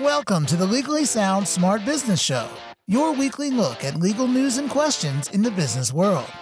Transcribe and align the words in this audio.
Welcome 0.00 0.46
to 0.46 0.56
the 0.56 0.64
Legally 0.64 1.04
Sound 1.04 1.46
Smart 1.46 1.84
Business 1.84 2.18
Show, 2.18 2.48
your 2.88 3.12
weekly 3.12 3.50
look 3.50 3.84
at 3.84 4.00
legal 4.00 4.26
news 4.26 4.56
and 4.56 4.70
questions 4.70 5.28
in 5.28 5.42
the 5.42 5.50
business 5.50 5.92
world. 5.92 6.32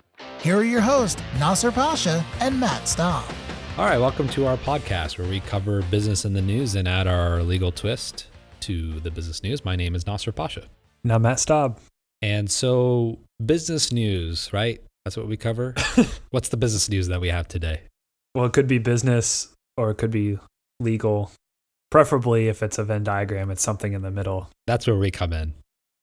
Here 0.41 0.57
are 0.59 0.63
your 0.63 0.81
hosts, 0.81 1.21
Nasser 1.41 1.73
Pasha 1.73 2.25
and 2.39 2.61
Matt 2.61 2.87
Staub. 2.87 3.25
All 3.77 3.87
right, 3.87 3.99
welcome 3.99 4.29
to 4.29 4.47
our 4.47 4.57
podcast 4.57 5.19
where 5.19 5.27
we 5.27 5.41
cover 5.41 5.83
business 5.91 6.25
in 6.25 6.33
the 6.33 6.41
news 6.41 6.77
and 6.77 6.87
add 6.87 7.09
our 7.09 7.43
legal 7.43 7.73
twist 7.73 8.29
to 8.61 9.01
the 9.01 9.11
business 9.11 9.43
news. 9.43 9.65
My 9.65 9.75
name 9.75 9.97
is 9.97 10.07
Nasser 10.07 10.31
Pasha. 10.31 10.69
Now, 11.03 11.19
Matt 11.19 11.41
Staub. 11.41 11.81
And 12.23 12.49
so, 12.49 13.19
business 13.45 13.91
news, 13.91 14.53
right? 14.53 14.81
That's 15.05 15.17
what 15.17 15.27
we 15.27 15.37
cover. 15.37 15.75
What's 16.31 16.51
the 16.51 16.57
business 16.57 16.89
news 16.89 17.09
that 17.09 17.21
we 17.21 17.31
have 17.31 17.49
today? 17.49 17.81
Well, 18.33 18.45
it 18.45 18.53
could 18.53 18.69
be 18.69 18.79
business 18.79 19.49
or 19.77 19.91
it 19.91 19.97
could 19.97 20.13
be 20.13 20.39
legal. 20.79 21.33
Preferably, 21.91 22.49
if 22.49 22.63
it's 22.63 22.79
a 22.79 22.85
Venn 22.85 23.03
diagram, 23.05 23.51
it's 23.51 23.63
something 23.63 23.93
in 23.93 24.03
the 24.03 24.11
middle. 24.11 24.49
That's 24.67 24.87
where 24.87 24.97
we 24.97 25.11
come 25.11 25.33
in. 25.33 25.55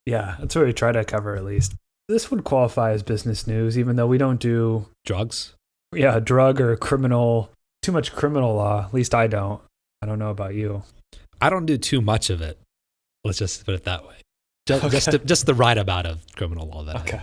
Yeah, 0.05 0.35
that's 0.39 0.55
what 0.55 0.65
we 0.65 0.73
try 0.73 0.91
to 0.91 1.03
cover 1.05 1.35
at 1.35 1.43
least. 1.45 1.75
This 2.09 2.29
would 2.31 2.43
qualify 2.43 2.91
as 2.91 3.03
business 3.03 3.47
news, 3.47 3.77
even 3.77 3.95
though 3.95 4.07
we 4.07 4.17
don't 4.17 4.39
do, 4.39 4.87
Drugs? 5.05 5.53
yeah, 5.93 6.19
drug 6.19 6.59
or 6.61 6.75
criminal, 6.77 7.49
too 7.81 7.91
much 7.91 8.13
criminal 8.13 8.55
law. 8.55 8.85
At 8.85 8.93
least 8.93 9.13
I 9.15 9.27
don't. 9.27 9.61
I 10.01 10.05
don't 10.05 10.19
know 10.19 10.29
about 10.29 10.53
you. 10.55 10.83
I 11.41 11.49
don't 11.49 11.65
do 11.65 11.77
too 11.77 12.01
much 12.01 12.29
of 12.29 12.41
it. 12.41 12.57
Let's 13.23 13.37
just 13.39 13.65
put 13.65 13.75
it 13.75 13.83
that 13.83 14.05
way. 14.07 14.15
Just, 14.67 14.83
Okay. 14.83 14.91
just, 14.91 15.11
the, 15.11 15.19
just 15.19 15.45
the 15.45 15.53
right 15.53 15.77
amount 15.77 16.07
of 16.07 16.19
criminal 16.35 16.67
law 16.67 16.83
that 16.83 16.97
Okay. 16.97 17.21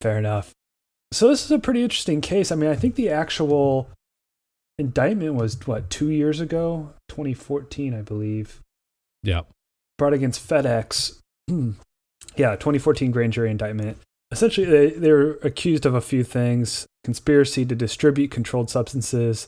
Fair 0.00 0.18
enough. 0.18 0.52
So 1.12 1.28
this 1.28 1.44
is 1.44 1.50
a 1.52 1.58
pretty 1.58 1.82
interesting 1.82 2.20
case. 2.20 2.50
I 2.50 2.56
mean, 2.56 2.70
I 2.70 2.74
think 2.74 2.94
the 2.96 3.08
actual 3.10 3.88
indictment 4.78 5.34
was 5.34 5.66
what 5.66 5.90
two 5.90 6.10
years 6.10 6.40
ago, 6.40 6.92
2014, 7.08 7.94
I 7.94 8.02
believe, 8.02 8.60
Yeah. 9.22 9.42
brought 9.98 10.12
against 10.12 10.46
FedEx. 10.46 11.18
yeah, 11.48 12.56
2014 12.56 13.10
grand 13.10 13.32
jury 13.32 13.50
indictment. 13.50 13.98
Essentially, 14.32 14.66
they 14.66 14.90
they're 14.90 15.32
accused 15.42 15.86
of 15.86 15.94
a 15.94 16.00
few 16.00 16.24
things: 16.24 16.86
conspiracy 17.04 17.64
to 17.66 17.74
distribute 17.74 18.30
controlled 18.32 18.68
substances, 18.70 19.46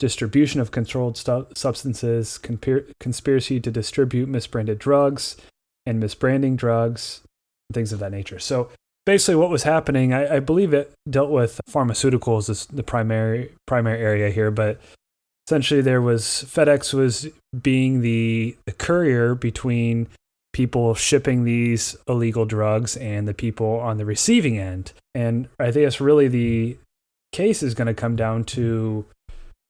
distribution 0.00 0.60
of 0.60 0.70
controlled 0.72 1.16
stu- 1.16 1.46
substances, 1.54 2.38
compir- 2.42 2.90
conspiracy 2.98 3.60
to 3.60 3.70
distribute 3.70 4.28
misbranded 4.28 4.78
drugs, 4.78 5.36
and 5.84 6.02
misbranding 6.02 6.56
drugs, 6.56 7.20
and 7.68 7.74
things 7.74 7.92
of 7.92 8.00
that 8.00 8.10
nature. 8.10 8.40
So 8.40 8.70
basically 9.06 9.36
what 9.36 9.48
was 9.48 9.62
happening 9.62 10.12
I, 10.12 10.36
I 10.36 10.40
believe 10.40 10.74
it 10.74 10.92
dealt 11.08 11.30
with 11.30 11.60
pharmaceuticals 11.70 12.50
as 12.50 12.66
the 12.66 12.82
primary 12.82 13.52
primary 13.66 14.00
area 14.00 14.30
here 14.30 14.50
but 14.50 14.78
essentially 15.46 15.80
there 15.80 16.02
was 16.02 16.44
fedex 16.46 16.92
was 16.92 17.28
being 17.58 18.02
the, 18.02 18.56
the 18.66 18.72
courier 18.72 19.34
between 19.34 20.08
people 20.52 20.94
shipping 20.94 21.44
these 21.44 21.96
illegal 22.08 22.44
drugs 22.44 22.96
and 22.96 23.28
the 23.28 23.34
people 23.34 23.78
on 23.78 23.98
the 23.98 24.04
receiving 24.04 24.58
end. 24.58 24.92
And 25.14 25.48
i 25.60 25.70
think 25.70 25.86
it's 25.86 26.00
really 26.00 26.28
the 26.28 26.76
case 27.32 27.62
is 27.62 27.74
going 27.74 27.86
to 27.86 27.94
come 27.94 28.16
down 28.16 28.44
to 28.44 29.04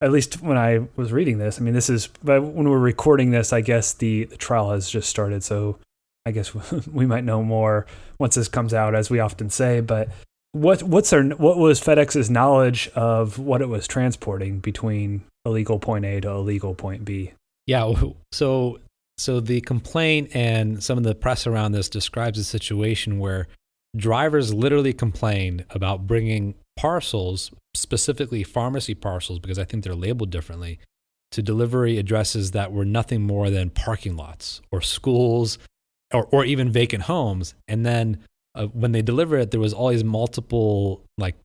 at 0.01 0.13
least 0.13 0.43
when 0.43 0.57
i 0.57 0.87
was 0.95 1.11
reading 1.13 1.39
this 1.39 1.59
i 1.59 1.63
mean 1.63 1.75
this 1.75 1.91
is 1.91 2.09
but 2.23 2.43
when 2.43 2.69
we're 2.69 2.79
recording 2.79 3.31
this 3.31 3.53
i 3.53 3.61
guess 3.61 3.95
the, 3.95 4.25
the 4.25 4.37
trial 4.37 4.71
has 4.71 4.89
just 4.89 5.09
started 5.09 5.43
so 5.43 5.79
i 6.27 6.31
guess 6.33 6.53
we 6.87 7.07
might 7.07 7.25
know 7.25 7.43
more 7.43 7.87
once 8.19 8.35
this 8.35 8.49
comes 8.49 8.75
out, 8.75 8.95
as 8.95 9.09
we 9.09 9.21
often 9.21 9.49
say. 9.49 9.81
But 9.81 10.09
what 10.53 10.83
what's 10.83 11.11
their 11.11 11.25
what 11.25 11.59
was 11.59 11.81
FedEx's 11.81 12.31
knowledge 12.31 12.89
of 12.95 13.39
what 13.39 13.63
it 13.63 13.69
was 13.69 13.87
transporting 13.87 14.59
between 14.59 15.25
illegal 15.45 15.79
point 15.79 16.05
A 16.05 16.21
to 16.21 16.31
illegal 16.31 16.75
point 16.75 17.05
B? 17.05 17.33
Yeah. 17.67 17.93
So, 18.33 18.79
so 19.19 19.41
the 19.41 19.61
complaint 19.63 20.35
and 20.35 20.83
some 20.83 20.99
of 20.99 21.05
the 21.05 21.15
press 21.15 21.47
around 21.47 21.73
this 21.73 21.89
describes 21.89 22.39
a 22.39 22.45
situation 22.45 23.19
where 23.19 23.49
drivers 23.97 24.53
literally 24.53 24.93
complained 24.93 25.65
about 25.71 26.07
bringing 26.07 26.55
parcels, 26.77 27.51
specifically 27.75 28.45
pharmacy 28.45 28.95
parcels, 28.95 29.39
because 29.39 29.59
I 29.59 29.65
think 29.65 29.85
they're 29.85 29.95
labeled 29.95 30.31
differently, 30.31 30.79
to 31.33 31.43
delivery 31.43 31.99
addresses 31.99 32.53
that 32.53 32.73
were 32.73 32.85
nothing 32.85 33.23
more 33.23 33.51
than 33.51 33.71
parking 33.71 34.17
lots 34.17 34.61
or 34.71 34.81
schools 34.81 35.59
or, 36.13 36.27
or 36.27 36.45
even 36.45 36.71
vacant 36.71 37.05
homes. 37.05 37.55
And 37.69 37.85
then 37.85 38.25
uh, 38.55 38.67
when 38.67 38.93
they 38.93 39.03
deliver 39.03 39.37
it, 39.37 39.51
there 39.51 39.61
was 39.61 39.73
always 39.73 40.05
multiple 40.05 41.05
like 41.19 41.37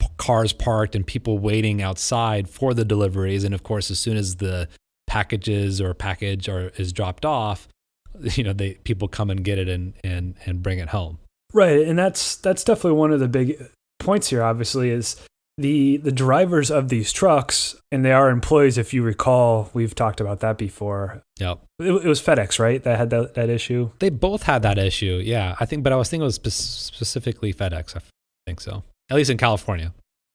p- 0.00 0.08
cars 0.16 0.52
parked 0.52 0.94
and 0.94 1.06
people 1.06 1.38
waiting 1.38 1.82
outside 1.82 2.48
for 2.48 2.74
the 2.74 2.84
deliveries. 2.84 3.44
And 3.44 3.54
of 3.54 3.62
course, 3.62 3.90
as 3.90 3.98
soon 3.98 4.16
as 4.16 4.36
the 4.36 4.68
packages 5.06 5.80
or 5.80 5.94
package 5.94 6.48
or 6.48 6.70
is 6.76 6.92
dropped 6.92 7.24
off, 7.24 7.68
you 8.20 8.44
know, 8.44 8.52
they 8.52 8.74
people 8.74 9.08
come 9.08 9.30
and 9.30 9.44
get 9.44 9.58
it 9.58 9.68
and 9.68 9.94
and 10.02 10.36
and 10.46 10.62
bring 10.62 10.78
it 10.78 10.88
home. 10.88 11.18
Right, 11.52 11.86
and 11.86 11.98
that's 11.98 12.36
that's 12.36 12.64
definitely 12.64 12.98
one 12.98 13.12
of 13.12 13.20
the 13.20 13.28
big 13.28 13.62
points 13.98 14.28
here. 14.28 14.42
Obviously, 14.42 14.90
is 14.90 15.16
the 15.58 15.96
the 15.98 16.12
drivers 16.12 16.70
of 16.70 16.88
these 16.88 17.12
trucks, 17.12 17.76
and 17.90 18.04
they 18.04 18.12
are 18.12 18.30
employees. 18.30 18.76
If 18.76 18.92
you 18.92 19.02
recall, 19.02 19.70
we've 19.72 19.94
talked 19.94 20.20
about 20.20 20.40
that 20.40 20.58
before. 20.58 21.22
Yep. 21.38 21.60
It, 21.78 21.92
it 21.92 22.04
was 22.04 22.20
FedEx, 22.20 22.58
right? 22.58 22.82
That 22.82 22.98
had 22.98 23.10
that, 23.10 23.34
that 23.34 23.48
issue. 23.48 23.90
They 23.98 24.10
both 24.10 24.42
had 24.42 24.62
that 24.62 24.78
issue. 24.78 25.20
Yeah, 25.24 25.56
I 25.58 25.64
think, 25.66 25.82
but 25.82 25.92
I 25.92 25.96
was 25.96 26.08
thinking 26.10 26.22
it 26.22 26.26
was 26.26 26.34
spe- 26.36 26.48
specifically 26.48 27.52
FedEx. 27.54 27.96
I 27.96 28.00
think 28.46 28.60
so. 28.60 28.82
At 29.10 29.16
least 29.16 29.30
in 29.30 29.38
California. 29.38 29.92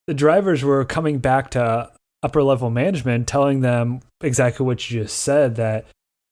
the 0.07 0.13
drivers 0.13 0.63
were 0.63 0.85
coming 0.85 1.19
back 1.19 1.51
to 1.51 1.91
upper 2.23 2.41
level 2.43 2.69
management 2.69 3.27
telling 3.27 3.61
them 3.61 3.99
exactly 4.21 4.65
what 4.65 4.89
you 4.89 5.01
just 5.01 5.17
said 5.17 5.55
that 5.55 5.85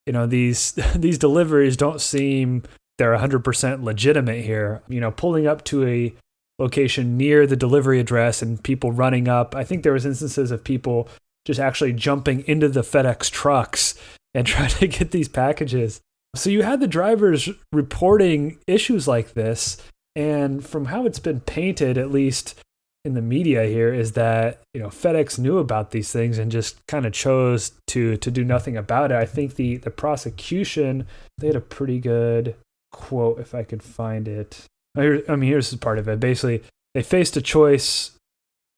you 0.06 0.14
know 0.14 0.26
these 0.28 0.72
these 0.96 1.18
deliveries 1.18 1.76
don't 1.76 2.00
seem 2.02 2.64
they're 2.98 3.16
100% 3.18 3.84
legitimate 3.84 4.44
here 4.44 4.82
you 4.88 5.00
know 5.00 5.10
pulling 5.12 5.48
up 5.48 5.64
to 5.64 5.86
a 5.88 6.14
location 6.60 7.18
near 7.18 7.48
the 7.48 7.56
delivery 7.56 8.00
address 8.00 8.42
and 8.42 8.64
people 8.64 8.92
running 8.92 9.28
up 9.28 9.56
i 9.56 9.64
think 9.64 9.84
there 9.84 9.94
was 9.94 10.06
instances 10.06 10.52
of 10.52 10.64
people 10.64 11.08
just 11.46 11.60
actually 11.60 11.94
jumping 11.94 12.44
into 12.48 12.68
the 12.68 12.82
FedEx 12.82 13.32
trucks 13.32 13.96
and 14.36 14.46
trying 14.48 14.70
to 14.70 14.88
get 14.88 15.12
these 15.12 15.30
packages 15.30 16.02
so 16.36 16.50
you 16.50 16.62
had 16.62 16.80
the 16.80 16.88
drivers 16.88 17.50
reporting 17.72 18.60
issues 18.68 19.08
like 19.08 19.34
this 19.34 19.78
and 20.16 20.66
from 20.66 20.86
how 20.86 21.06
it's 21.06 21.20
been 21.20 21.40
painted 21.40 21.98
at 21.98 22.12
least 22.12 22.60
in 23.06 23.14
the 23.14 23.22
media 23.22 23.64
here 23.66 23.94
is 23.94 24.14
that 24.14 24.62
you 24.74 24.82
know 24.82 24.90
FedEx 24.90 25.40
knew 25.40 25.58
about 25.58 25.92
these 25.92 26.12
things 26.12 26.38
and 26.38 26.52
just 26.52 26.86
kind 26.88 27.06
of 27.06 27.14
chose 27.14 27.72
to 27.88 28.18
to 28.18 28.30
do 28.30 28.44
nothing 28.44 28.76
about 28.76 29.12
it. 29.12 29.18
I 29.18 29.26
think 29.26 29.56
the 29.56 29.78
the 29.78 29.92
prosecution 29.92 31.08
they 31.38 31.48
had 31.48 31.56
a 31.56 31.62
pretty 31.62 32.00
good 32.00 32.56
quote 32.92 33.40
if 33.40 33.56
I 33.56 33.64
could 33.64 33.84
find 33.84 34.28
it. 34.28 34.66
I 34.98 35.02
here- 35.02 35.24
I 35.30 35.36
mean, 35.36 35.50
here's 35.50 35.74
part 35.76 35.98
of 36.00 36.08
it. 36.08 36.20
Basically, 36.20 36.64
they 36.94 37.04
faced 37.04 37.38
a 37.38 37.42
choice, 37.42 38.12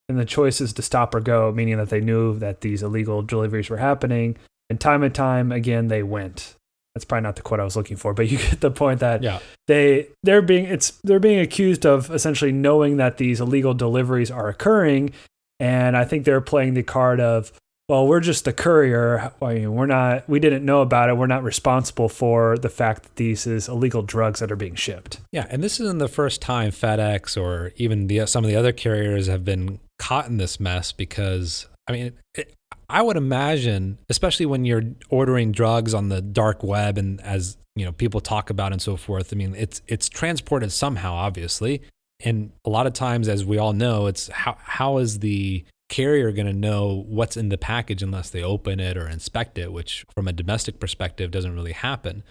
and 0.10 0.20
the 0.20 0.26
choice 0.26 0.60
is 0.62 0.74
to 0.74 0.82
stop 0.82 1.16
or 1.16 1.20
go, 1.22 1.52
meaning 1.52 1.78
that 1.78 1.90
they 1.90 2.02
knew 2.02 2.38
that 2.40 2.62
these 2.62 2.84
illegal 2.84 3.22
deliveries 3.22 3.70
were 3.70 3.78
happening, 3.78 4.36
and 4.70 4.80
time 4.80 5.04
and 5.04 5.14
time 5.16 5.52
again 5.52 5.88
they 5.88 6.04
went. 6.04 6.56
That's 6.94 7.06
probably 7.06 7.24
not 7.24 7.38
the 7.38 7.42
quote 7.42 7.62
I 7.62 7.64
was 7.64 7.78
looking 7.78 7.96
for, 7.96 8.14
but 8.14 8.28
you 8.32 8.38
get 8.38 8.60
the 8.60 8.72
point 8.72 9.00
that 9.00 9.24
Yeah. 9.24 9.40
they 9.68 10.10
they're 10.24 10.42
being 10.42 10.66
it's 10.66 10.92
they're 11.04 11.20
being 11.22 11.40
accused 11.40 11.86
of 11.86 12.12
essentially 12.12 12.52
knowing 12.52 12.98
that 12.98 13.18
these 13.18 13.40
illegal 13.40 13.74
deliveries 13.74 14.30
are 14.30 14.50
occurring 14.50 15.12
and 15.60 15.96
i 15.96 16.04
think 16.04 16.26
they're 16.26 16.42
playing 16.42 16.74
the 16.74 16.84
card 16.84 17.20
of 17.22 17.54
well 17.92 18.08
we're 18.08 18.22
just 18.22 18.46
the 18.46 18.54
courier. 18.54 19.34
I 19.42 19.54
mean, 19.54 19.74
we're 19.76 19.86
not 19.86 20.28
we 20.30 20.40
didn't 20.40 20.64
know 20.64 20.82
about 20.82 21.10
it. 21.10 21.18
We're 21.18 21.28
not 21.28 21.44
responsible 21.44 22.08
for 22.08 22.58
the 22.58 22.70
fact 22.70 23.04
that 23.04 23.16
these 23.18 23.46
is 23.46 23.68
illegal 23.68 24.02
drugs 24.02 24.40
that 24.40 24.50
are 24.50 24.56
being 24.56 24.76
shipped. 24.76 25.20
Yeah, 25.34 25.46
and 25.50 25.62
this 25.62 25.78
isn't 25.82 25.98
the 25.98 26.08
first 26.08 26.42
time 26.42 26.72
FedEx 26.72 27.40
or 27.40 27.74
even 27.76 28.08
the, 28.08 28.26
some 28.28 28.46
of 28.46 28.50
the 28.50 28.56
other 28.56 28.72
carriers 28.72 29.28
have 29.28 29.44
been 29.44 29.80
caught 30.00 30.28
in 30.28 30.38
this 30.38 30.58
mess 30.58 30.94
because, 30.94 31.68
I 31.86 31.92
mean, 31.92 32.14
it, 32.34 32.54
I 32.90 33.02
would 33.02 33.18
imagine, 33.18 33.98
especially 34.10 34.46
when 34.46 34.64
you're 34.64 34.84
ordering 35.10 35.52
drugs 35.52 35.94
on 35.94 36.08
the 36.08 36.22
dark 36.22 36.64
web 36.64 36.98
and 36.98 37.20
as 37.22 37.58
you 37.76 37.84
know 37.84 37.92
people 37.92 38.22
talk 38.22 38.50
about 38.50 38.72
and 38.72 38.82
so 38.82 38.96
forth. 38.96 39.34
I 39.34 39.36
mean, 39.36 39.54
it's 39.54 39.82
it's 39.88 40.08
transported 40.08 40.72
somehow, 40.72 41.14
obviously, 41.14 41.82
and 42.24 42.52
a 42.64 42.70
lot 42.70 42.88
of 42.88 42.94
times, 42.94 43.28
as 43.28 43.44
we 43.44 43.58
all 43.58 43.74
know, 43.74 44.08
it's 44.08 44.30
how 44.30 44.56
how 44.62 45.00
is 45.00 45.20
the 45.20 45.66
carrier 45.92 46.32
going 46.32 46.48
to 46.48 46.54
know 46.54 47.06
what's 47.08 47.38
in 47.38 47.50
the 47.50 47.58
package 47.58 48.02
unless 48.02 48.32
they 48.32 48.42
open 48.42 48.80
it 48.80 48.98
or 48.98 49.08
inspect 49.08 49.60
it, 49.60 49.72
which 49.72 50.04
from 50.16 50.28
a 50.28 50.34
domestic 50.34 50.80
perspective 50.80 51.30
doesn't 51.30 51.54
really 51.54 51.74
happen. 51.74 52.24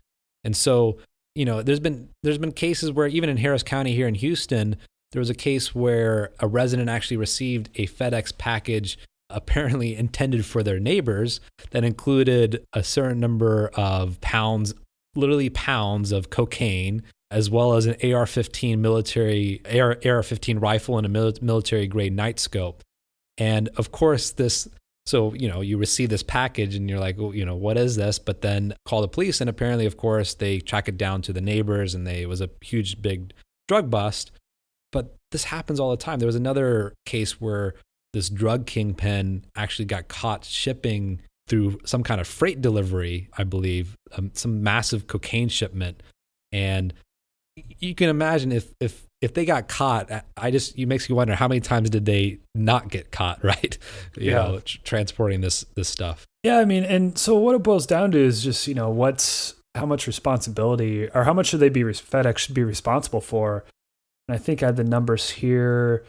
And 0.43 0.57
so, 0.57 0.99
you 1.37 1.45
know, 1.45 1.63
there's 1.63 1.79
been 1.79 2.09
there's 2.25 2.39
been 2.39 2.53
cases 2.53 2.91
where 2.91 3.07
even 3.07 3.29
in 3.29 3.37
Harris 3.37 3.63
County 3.63 3.95
here 3.95 4.09
in 4.09 4.17
Houston, 4.17 4.77
there 5.13 5.21
was 5.21 5.31
a 5.31 5.35
case 5.35 5.75
where 5.75 6.33
a 6.41 6.49
resident 6.49 6.89
actually 6.89 7.19
received 7.19 7.69
a 7.77 7.87
FedEx 7.87 8.37
package 8.37 8.99
apparently 9.31 9.95
intended 9.95 10.45
for 10.45 10.65
their 10.65 10.81
neighbors 10.81 11.41
that 11.71 11.85
included 11.85 12.65
a 12.73 12.83
certain 12.83 13.21
number 13.21 13.71
of 13.75 14.21
pounds, 14.21 14.75
literally 15.15 15.51
pounds 15.51 16.11
of 16.11 16.31
cocaine, 16.31 17.03
as 17.31 17.49
well 17.49 17.75
as 17.75 17.87
an 17.87 17.93
AR-15 18.03 18.79
military 18.79 19.63
AR, 19.67 19.91
AR-15 19.91 20.61
rifle 20.61 20.99
and 20.99 21.07
a 21.07 21.41
military 21.41 21.87
grade 21.87 22.13
night 22.13 22.41
scope. 22.41 22.83
And 23.41 23.69
of 23.77 23.91
course, 23.91 24.31
this 24.31 24.69
So, 25.07 25.35
you 25.35 25.49
know, 25.49 25.61
you 25.61 25.79
receive 25.79 26.11
this 26.11 26.23
package 26.23 26.77
and 26.77 26.89
you're 26.89 27.01
like, 27.01 27.19
well, 27.19 27.35
you 27.35 27.45
know, 27.45 27.57
what 27.57 27.77
is 27.77 27.97
this? 27.97 28.19
But 28.21 28.43
then 28.43 28.75
call 28.85 29.01
the 29.01 29.09
police. 29.09 29.41
And 29.41 29.51
apparently, 29.51 29.87
of 29.87 29.97
course, 29.97 30.35
they 30.35 30.61
track 30.61 30.87
it 30.89 30.97
down 30.97 31.23
to 31.23 31.33
the 31.33 31.41
neighbors 31.41 31.95
and 31.95 32.07
they, 32.07 32.23
it 32.23 32.29
was 32.29 32.41
a 32.41 32.51
huge, 32.61 33.03
big 33.03 33.33
drug 33.67 33.91
bust. 33.91 34.31
But 34.93 35.17
this 35.33 35.45
happens 35.45 35.81
all 35.81 35.91
the 35.91 35.97
time. 35.97 36.19
There 36.19 36.27
was 36.27 36.37
another 36.37 36.95
case 37.07 37.41
where 37.41 37.75
this 38.13 38.29
drug 38.29 38.67
kingpin 38.67 39.45
actually 39.57 39.87
got 39.87 40.09
caught 40.09 40.45
shipping 40.45 41.23
through 41.49 41.79
some 41.85 42.03
kind 42.03 42.21
of 42.21 42.29
freight 42.29 42.61
delivery, 42.61 43.29
I 43.37 43.45
believe, 43.45 43.97
um, 44.17 44.31
some 44.35 44.63
massive 44.63 45.07
cocaine 45.07 45.49
shipment. 45.49 46.03
And 46.53 46.93
you 47.57 47.95
can 47.95 48.09
imagine 48.11 48.53
if 48.53 48.75
if 48.81 49.07
if 49.21 49.35
they 49.35 49.45
got 49.45 49.69
caught, 49.69 50.11
I 50.37 50.51
just 50.51 50.79
it 50.79 50.87
makes 50.87 51.09
you 51.09 51.15
wonder 51.15 51.35
how 51.35 51.49
many 51.49 51.61
times 51.61 51.91
did 51.91 52.07
they 52.07 52.39
not 52.55 52.89
get 52.89 53.11
caught, 53.11 53.43
right? 53.45 53.77
You 54.17 54.31
yeah. 54.31 54.35
know, 54.35 54.61
tr- 54.61 54.79
transporting 54.85 55.41
this 55.41 55.65
this 55.75 55.89
stuff. 55.89 56.27
Yeah, 56.43 56.59
I 56.59 56.65
mean, 56.65 56.85
and 56.85 57.19
so 57.19 57.37
what 57.37 57.55
it 57.55 57.63
boils 57.63 57.87
down 57.87 58.13
to 58.13 58.19
is 58.19 58.43
just 58.43 58.67
you 58.67 58.75
know 58.75 58.91
what's 58.91 59.55
how 59.75 59.87
much 59.87 60.07
responsibility 60.07 61.09
or 61.11 61.25
how 61.25 61.33
much 61.33 61.49
should 61.49 61.61
they 61.61 61.69
be 61.69 61.83
FedEx 61.83 62.39
should 62.39 62.55
be 62.55 62.65
responsible 62.65 63.21
for. 63.21 63.65
And 64.29 64.35
I 64.35 64.39
think 64.39 64.63
I 64.63 64.67
had 64.67 64.77
the 64.77 64.85
numbers 64.85 65.31
here. 65.31 66.05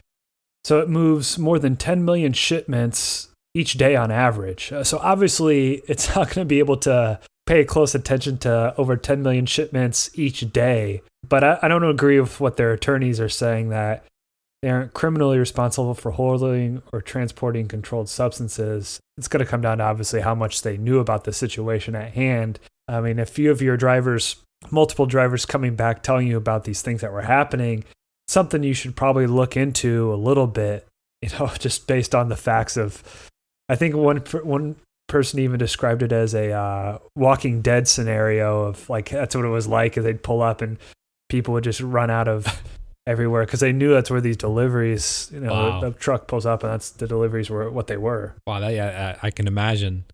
So 0.63 0.79
it 0.79 0.89
moves 0.89 1.39
more 1.39 1.59
than 1.59 1.75
10 1.75 2.05
million 2.05 2.33
shipments 2.33 3.29
each 3.53 3.73
day 3.73 3.95
on 3.95 4.11
average. 4.11 4.71
So 4.83 4.99
obviously, 4.99 5.81
it's 5.87 6.07
not 6.15 6.27
going 6.27 6.45
to 6.45 6.49
be 6.49 6.59
able 6.59 6.77
to 6.77 7.19
pay 7.51 7.65
close 7.65 7.93
attention 7.93 8.37
to 8.37 8.73
over 8.77 8.95
10 8.95 9.21
million 9.21 9.45
shipments 9.45 10.09
each 10.13 10.53
day. 10.53 11.01
But 11.27 11.43
I, 11.43 11.59
I 11.63 11.67
don't 11.67 11.83
agree 11.83 12.17
with 12.17 12.39
what 12.39 12.55
their 12.55 12.71
attorneys 12.71 13.19
are 13.19 13.27
saying 13.27 13.67
that 13.69 14.05
they 14.61 14.69
aren't 14.69 14.93
criminally 14.93 15.37
responsible 15.37 15.93
for 15.93 16.11
holding 16.11 16.81
or 16.93 17.01
transporting 17.01 17.67
controlled 17.67 18.07
substances. 18.07 19.01
It's 19.17 19.27
going 19.27 19.43
to 19.43 19.49
come 19.49 19.59
down 19.59 19.79
to 19.79 19.83
obviously 19.83 20.21
how 20.21 20.33
much 20.33 20.61
they 20.61 20.77
knew 20.77 20.99
about 20.99 21.25
the 21.25 21.33
situation 21.33 21.93
at 21.93 22.13
hand. 22.13 22.57
I 22.87 23.01
mean, 23.01 23.19
a 23.19 23.25
few 23.25 23.51
of 23.51 23.61
your 23.61 23.75
drivers, 23.75 24.37
multiple 24.69 25.05
drivers 25.05 25.45
coming 25.45 25.75
back 25.75 26.03
telling 26.03 26.27
you 26.27 26.37
about 26.37 26.63
these 26.63 26.81
things 26.81 27.01
that 27.01 27.11
were 27.11 27.23
happening, 27.23 27.83
something 28.29 28.63
you 28.63 28.73
should 28.73 28.95
probably 28.95 29.27
look 29.27 29.57
into 29.57 30.13
a 30.13 30.15
little 30.15 30.47
bit, 30.47 30.87
you 31.21 31.27
know, 31.37 31.47
just 31.59 31.85
based 31.85 32.15
on 32.15 32.29
the 32.29 32.37
facts 32.37 32.77
of 32.77 33.29
I 33.67 33.75
think 33.75 33.93
one 33.93 34.19
one 34.43 34.77
person 35.11 35.39
even 35.39 35.59
described 35.59 36.01
it 36.01 36.11
as 36.11 36.33
a 36.33 36.51
uh, 36.51 36.97
Walking 37.15 37.61
Dead 37.61 37.87
scenario 37.87 38.63
of 38.63 38.89
like 38.89 39.09
that's 39.09 39.35
what 39.35 39.45
it 39.45 39.49
was 39.49 39.67
like. 39.67 39.97
If 39.97 40.03
they'd 40.03 40.23
pull 40.23 40.41
up 40.41 40.61
and 40.61 40.79
people 41.29 41.53
would 41.53 41.63
just 41.63 41.81
run 41.81 42.09
out 42.09 42.27
of 42.27 42.63
everywhere 43.07 43.45
because 43.45 43.59
they 43.59 43.73
knew 43.73 43.93
that's 43.93 44.09
where 44.09 44.21
these 44.21 44.37
deliveries. 44.37 45.29
You 45.33 45.41
know, 45.41 45.51
wow. 45.51 45.79
the, 45.81 45.89
the, 45.89 45.99
truck 45.99 46.27
pulls 46.27 46.45
up 46.45 46.63
and 46.63 46.71
that's 46.71 46.91
the 46.91 47.07
deliveries 47.07 47.49
were 47.49 47.69
what 47.69 47.87
they 47.87 47.97
were. 47.97 48.35
Wow, 48.47 48.61
that 48.61 48.73
yeah, 48.73 49.17
I, 49.21 49.27
I 49.27 49.31
can 49.31 49.47
imagine. 49.47 50.05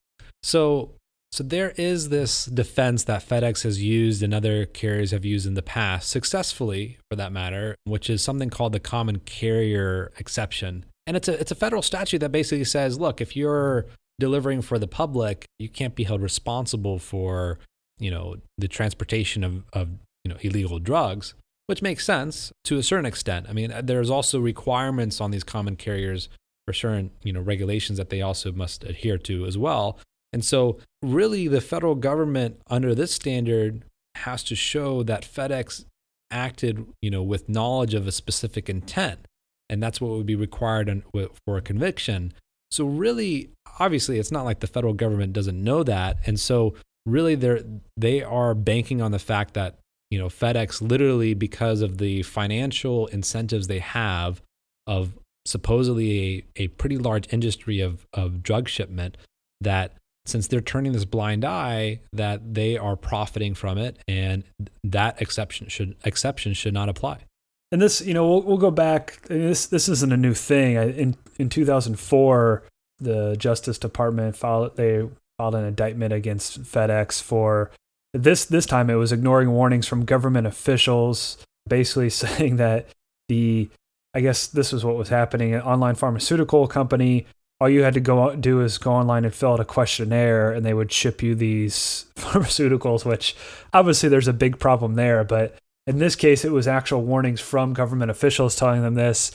So 0.43 0.95
so 1.31 1.43
there 1.43 1.73
is 1.77 2.09
this 2.09 2.45
defense 2.45 3.03
that 3.03 3.27
FedEx 3.27 3.63
has 3.63 3.81
used 3.81 4.23
and 4.23 4.33
other 4.33 4.65
carriers 4.65 5.11
have 5.11 5.25
used 5.25 5.45
in 5.45 5.53
the 5.53 5.61
past, 5.61 6.09
successfully 6.09 6.97
for 7.11 7.15
that 7.17 7.31
matter, 7.31 7.75
which 7.83 8.09
is 8.09 8.23
something 8.23 8.49
called 8.49 8.73
the 8.73 8.79
common 8.79 9.19
carrier 9.19 10.11
exception. 10.17 10.85
And 11.05 11.15
it's 11.15 11.27
a 11.27 11.39
it's 11.39 11.51
a 11.51 11.55
federal 11.55 11.83
statute 11.83 12.19
that 12.19 12.31
basically 12.31 12.63
says, 12.63 12.99
look, 12.99 13.21
if 13.21 13.35
you're 13.35 13.85
delivering 14.19 14.61
for 14.61 14.79
the 14.79 14.87
public, 14.87 15.45
you 15.59 15.69
can't 15.69 15.95
be 15.95 16.03
held 16.03 16.21
responsible 16.21 16.99
for, 16.99 17.59
you 17.99 18.11
know, 18.11 18.37
the 18.57 18.67
transportation 18.67 19.43
of, 19.43 19.63
of 19.73 19.89
you 20.23 20.31
know, 20.31 20.37
illegal 20.41 20.79
drugs, 20.79 21.33
which 21.67 21.81
makes 21.81 22.05
sense 22.05 22.51
to 22.63 22.77
a 22.77 22.83
certain 22.83 23.05
extent. 23.05 23.47
I 23.49 23.53
mean, 23.53 23.73
there's 23.83 24.09
also 24.09 24.39
requirements 24.39 25.21
on 25.21 25.31
these 25.31 25.43
common 25.43 25.75
carriers 25.75 26.29
for 26.65 26.73
certain, 26.73 27.11
you 27.23 27.33
know, 27.33 27.41
regulations 27.41 27.97
that 27.97 28.09
they 28.09 28.21
also 28.21 28.51
must 28.51 28.83
adhere 28.83 29.17
to 29.19 29.45
as 29.45 29.57
well. 29.57 29.99
And 30.33 30.43
so 30.43 30.79
really 31.01 31.47
the 31.47 31.61
federal 31.61 31.95
government 31.95 32.61
under 32.67 32.93
this 32.93 33.13
standard 33.13 33.85
has 34.15 34.43
to 34.45 34.55
show 34.55 35.03
that 35.03 35.23
FedEx 35.23 35.85
acted, 36.29 36.85
you 37.01 37.09
know, 37.09 37.23
with 37.23 37.47
knowledge 37.47 37.93
of 37.93 38.07
a 38.07 38.11
specific 38.11 38.69
intent 38.69 39.27
and 39.69 39.81
that's 39.81 39.99
what 39.99 40.11
would 40.11 40.25
be 40.25 40.35
required 40.35 41.03
for 41.45 41.57
a 41.57 41.61
conviction. 41.61 42.33
So 42.71 42.85
really, 42.85 43.49
obviously, 43.79 44.19
it's 44.19 44.31
not 44.31 44.45
like 44.45 44.59
the 44.59 44.67
federal 44.67 44.93
government 44.93 45.33
doesn't 45.33 45.61
know 45.61 45.83
that, 45.83 46.17
and 46.25 46.39
so 46.39 46.75
really, 47.05 47.35
they're 47.35 47.61
they 47.95 48.23
are 48.23 48.53
banking 48.53 49.01
on 49.01 49.11
the 49.11 49.19
fact 49.19 49.53
that 49.53 49.79
you 50.11 50.19
know 50.19 50.27
FedEx 50.27 50.81
literally 50.81 51.33
because 51.33 51.81
of 51.81 51.97
the 51.97 52.23
financial 52.23 53.07
incentives 53.07 53.67
they 53.67 53.79
have 53.79 54.41
of 54.85 55.17
supposedly 55.45 56.45
a, 56.57 56.63
a 56.63 56.67
pretty 56.67 56.97
large 56.97 57.31
industry 57.33 57.79
of 57.79 58.05
of 58.13 58.43
drug 58.43 58.67
shipment 58.67 59.17
that 59.61 59.97
since 60.27 60.47
they're 60.47 60.61
turning 60.61 60.91
this 60.91 61.05
blind 61.05 61.45
eye 61.45 62.01
that 62.13 62.53
they 62.53 62.77
are 62.77 62.95
profiting 62.95 63.53
from 63.53 63.77
it. 63.77 63.97
And 64.07 64.43
that 64.83 65.21
exception 65.21 65.69
should 65.69 65.95
exception 66.03 66.53
should 66.53 66.73
not 66.73 66.89
apply 66.89 67.23
and 67.71 67.81
this, 67.81 68.01
you 68.01 68.13
know, 68.13 68.27
we'll, 68.27 68.41
we'll 68.43 68.57
go 68.57 68.71
back. 68.71 69.21
This 69.27 69.67
this 69.67 69.89
isn't 69.89 70.13
a 70.13 70.17
new 70.17 70.33
thing. 70.33 70.75
In 70.75 71.15
in 71.37 71.49
2004, 71.49 72.63
the 72.99 73.35
Justice 73.37 73.77
Department 73.77 74.35
filed 74.35 74.75
they 74.77 75.07
filed 75.37 75.55
an 75.55 75.65
indictment 75.65 76.13
against 76.13 76.63
FedEx 76.63 77.21
for 77.21 77.71
this. 78.13 78.45
This 78.45 78.65
time, 78.65 78.89
it 78.89 78.95
was 78.95 79.11
ignoring 79.11 79.51
warnings 79.51 79.87
from 79.87 80.05
government 80.05 80.47
officials, 80.47 81.37
basically 81.67 82.09
saying 82.11 82.55
that 82.57 82.87
the 83.27 83.69
I 84.13 84.21
guess 84.21 84.47
this 84.47 84.71
was 84.71 84.85
what 84.85 84.95
was 84.95 85.09
happening. 85.09 85.53
An 85.53 85.61
online 85.61 85.95
pharmaceutical 85.95 86.67
company. 86.67 87.25
All 87.59 87.67
you 87.67 87.81
had 87.81 87.95
to 87.95 87.99
go 87.99 88.35
do 88.35 88.61
is 88.61 88.77
go 88.77 88.91
online 88.91 89.25
and 89.25 89.33
fill 89.33 89.53
out 89.53 89.59
a 89.59 89.65
questionnaire, 89.65 90.51
and 90.51 90.63
they 90.63 90.75
would 90.75 90.91
ship 90.91 91.23
you 91.23 91.35
these 91.35 92.05
pharmaceuticals. 92.15 93.03
Which 93.03 93.35
obviously 93.73 94.07
there's 94.07 94.27
a 94.27 94.33
big 94.33 94.57
problem 94.57 94.95
there, 94.95 95.25
but 95.25 95.57
in 95.87 95.97
this 95.99 96.15
case, 96.15 96.45
it 96.45 96.51
was 96.51 96.67
actual 96.67 97.01
warnings 97.01 97.41
from 97.41 97.73
government 97.73 98.11
officials 98.11 98.55
telling 98.55 98.81
them 98.81 98.95
this, 98.95 99.31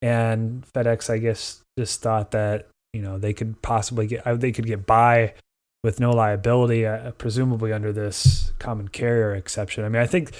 and 0.00 0.64
FedEx, 0.72 1.10
I 1.10 1.18
guess, 1.18 1.60
just 1.78 2.00
thought 2.00 2.30
that 2.30 2.68
you 2.92 3.02
know 3.02 3.18
they 3.18 3.34
could 3.34 3.60
possibly 3.60 4.06
get 4.06 4.26
uh, 4.26 4.36
they 4.36 4.52
could 4.52 4.66
get 4.66 4.86
by 4.86 5.34
with 5.82 6.00
no 6.00 6.10
liability, 6.10 6.86
uh, 6.86 7.10
presumably 7.12 7.72
under 7.72 7.92
this 7.92 8.52
common 8.58 8.88
carrier 8.88 9.34
exception. 9.34 9.84
I 9.84 9.88
mean, 9.88 10.00
I 10.00 10.06
think 10.06 10.32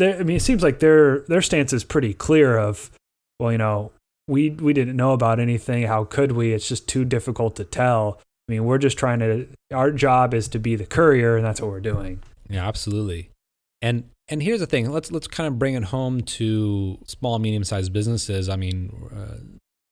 I 0.00 0.22
mean, 0.22 0.36
it 0.36 0.42
seems 0.42 0.62
like 0.62 0.80
their 0.80 1.20
their 1.20 1.42
stance 1.42 1.72
is 1.72 1.84
pretty 1.84 2.14
clear. 2.14 2.58
Of 2.58 2.90
well, 3.38 3.52
you 3.52 3.58
know, 3.58 3.92
we 4.26 4.50
we 4.50 4.72
didn't 4.72 4.96
know 4.96 5.12
about 5.12 5.38
anything. 5.38 5.84
How 5.84 6.04
could 6.04 6.32
we? 6.32 6.52
It's 6.52 6.68
just 6.68 6.88
too 6.88 7.04
difficult 7.04 7.56
to 7.56 7.64
tell. 7.64 8.20
I 8.48 8.52
mean, 8.52 8.64
we're 8.64 8.78
just 8.78 8.98
trying 8.98 9.20
to. 9.20 9.48
Our 9.72 9.90
job 9.92 10.34
is 10.34 10.48
to 10.48 10.58
be 10.58 10.76
the 10.76 10.86
courier, 10.86 11.36
and 11.36 11.44
that's 11.44 11.60
what 11.60 11.70
we're 11.70 11.80
doing. 11.80 12.22
Yeah, 12.48 12.66
absolutely. 12.66 13.30
And 13.80 14.10
and 14.28 14.42
here's 14.42 14.60
the 14.60 14.66
thing. 14.66 14.90
Let's 14.90 15.10
let's 15.10 15.26
kind 15.26 15.46
of 15.46 15.58
bring 15.58 15.74
it 15.74 15.84
home 15.84 16.22
to 16.22 16.98
small, 17.06 17.38
medium-sized 17.38 17.92
businesses. 17.92 18.48
I 18.48 18.56
mean, 18.56 19.10
uh, 19.14 19.38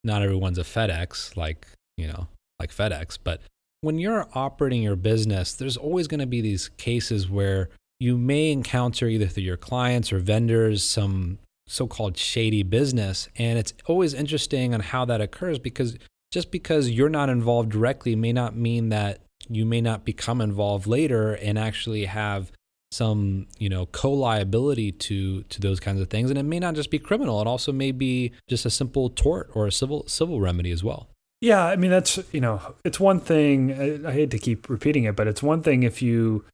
not 0.04 0.22
everyone's 0.22 0.58
a 0.58 0.62
FedEx, 0.62 1.36
like 1.36 1.66
you 1.96 2.06
know, 2.06 2.28
like 2.58 2.70
FedEx. 2.70 3.18
But 3.22 3.42
when 3.82 3.98
you're 3.98 4.28
operating 4.34 4.82
your 4.82 4.96
business, 4.96 5.52
there's 5.52 5.76
always 5.76 6.08
going 6.08 6.20
to 6.20 6.26
be 6.26 6.40
these 6.40 6.70
cases 6.70 7.28
where 7.28 7.68
you 8.00 8.16
may 8.16 8.50
encounter 8.50 9.06
either 9.06 9.26
through 9.26 9.44
your 9.44 9.56
clients 9.56 10.12
or 10.12 10.18
vendors 10.18 10.82
some 10.82 11.38
so-called 11.68 12.16
shady 12.16 12.62
business, 12.62 13.28
and 13.36 13.58
it's 13.58 13.74
always 13.86 14.14
interesting 14.14 14.74
on 14.74 14.80
how 14.80 15.04
that 15.04 15.20
occurs 15.20 15.58
because 15.58 15.96
just 16.32 16.50
because 16.50 16.90
you're 16.90 17.10
not 17.10 17.28
involved 17.28 17.70
directly 17.70 18.16
may 18.16 18.32
not 18.32 18.56
mean 18.56 18.88
that 18.88 19.20
you 19.48 19.66
may 19.66 19.80
not 19.80 20.04
become 20.04 20.40
involved 20.40 20.86
later 20.86 21.34
and 21.34 21.58
actually 21.58 22.06
have 22.06 22.50
some 22.92 23.46
you 23.58 23.68
know 23.68 23.86
co-liability 23.86 24.92
to 24.92 25.42
to 25.44 25.60
those 25.60 25.80
kinds 25.80 26.00
of 26.00 26.10
things. 26.10 26.30
And 26.30 26.38
it 26.38 26.44
may 26.44 26.58
not 26.58 26.74
just 26.74 26.90
be 26.90 26.98
criminal. 26.98 27.40
It 27.40 27.46
also 27.46 27.72
may 27.72 27.90
be 27.92 28.32
just 28.48 28.66
a 28.66 28.70
simple 28.70 29.08
tort 29.08 29.50
or 29.54 29.66
a 29.66 29.72
civil 29.72 30.04
civil 30.06 30.40
remedy 30.40 30.70
as 30.70 30.84
well. 30.84 31.08
Yeah 31.42 31.64
i 31.64 31.74
mean 31.74 31.90
that's 31.90 32.20
you 32.30 32.40
know 32.40 32.60
it's 32.84 33.00
one 33.00 33.18
thing 33.18 34.06
I, 34.06 34.12
hate 34.12 34.30
to 34.30 34.38
keep 34.38 34.70
repeating 34.70 35.04
it 35.04 35.16
but 35.16 35.26
it's 35.26 35.42
one 35.42 35.60
thing 35.60 35.82
if 35.82 36.00
you 36.00 36.44